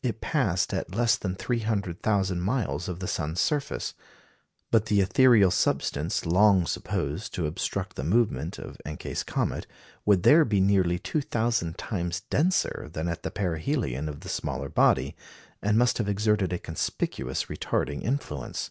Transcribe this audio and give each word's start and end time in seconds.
It 0.00 0.20
passed 0.20 0.72
at 0.72 0.94
less 0.94 1.16
than 1.16 1.34
300,000 1.34 2.40
miles 2.40 2.88
of 2.88 3.00
the 3.00 3.08
sun's 3.08 3.40
surface. 3.40 3.94
But 4.70 4.86
the 4.86 5.00
ethereal 5.00 5.50
substance 5.50 6.24
long 6.24 6.66
supposed 6.66 7.34
to 7.34 7.48
obstruct 7.48 7.96
the 7.96 8.04
movement 8.04 8.60
of 8.60 8.80
Encke's 8.86 9.24
comet 9.24 9.66
would 10.06 10.22
there 10.22 10.44
be 10.44 10.60
nearly 10.60 11.00
2,000 11.00 11.76
times 11.76 12.20
denser 12.30 12.88
than 12.92 13.08
at 13.08 13.24
the 13.24 13.32
perihelion 13.32 14.08
of 14.08 14.20
the 14.20 14.28
smaller 14.28 14.68
body, 14.68 15.16
and 15.60 15.76
must 15.76 15.98
have 15.98 16.08
exerted 16.08 16.52
a 16.52 16.58
conspicuous 16.60 17.46
retarding 17.46 18.04
influence. 18.04 18.70